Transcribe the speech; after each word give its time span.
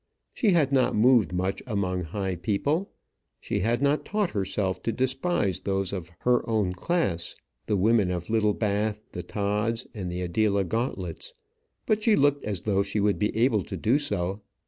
She 0.33 0.49
had 0.53 0.71
not 0.71 0.95
moved 0.95 1.31
much 1.31 1.61
among 1.67 2.05
high 2.05 2.35
people; 2.35 2.89
she 3.39 3.59
had 3.59 3.83
not 3.83 4.03
taught 4.03 4.31
herself 4.31 4.81
to 4.81 4.91
despise 4.91 5.59
those 5.59 5.93
of 5.93 6.09
her 6.21 6.41
own 6.49 6.73
class, 6.73 7.35
the 7.67 7.77
women 7.77 8.09
of 8.09 8.27
Littlebath, 8.27 8.99
the 9.11 9.21
Todds 9.21 9.85
and 9.93 10.11
the 10.11 10.23
Adela 10.23 10.63
Gauntlets; 10.63 11.35
but 11.85 12.01
she 12.01 12.15
looked 12.15 12.43
as 12.45 12.61
though 12.61 12.81
she 12.81 12.99
would 12.99 13.19
be 13.19 13.37
able 13.37 13.61
to 13.61 13.77
do 13.77 13.99
so. 13.99 14.41